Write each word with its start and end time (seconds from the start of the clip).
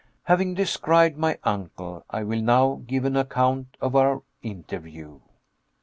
Having 0.23 0.55
described 0.55 1.15
my 1.15 1.37
uncle, 1.43 2.03
I 2.09 2.23
will 2.23 2.41
now 2.41 2.81
give 2.87 3.05
an 3.05 3.15
account 3.15 3.77
of 3.79 3.95
our 3.95 4.23
interview. 4.41 5.19